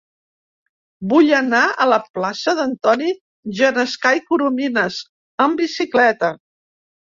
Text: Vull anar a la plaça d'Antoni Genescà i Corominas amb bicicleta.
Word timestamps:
Vull 1.11 1.27
anar 1.39 1.59
a 1.85 1.87
la 1.89 1.99
plaça 2.15 2.55
d'Antoni 2.61 3.11
Genescà 3.61 4.15
i 4.23 4.25
Corominas 4.33 5.01
amb 5.49 5.65
bicicleta. 5.67 6.35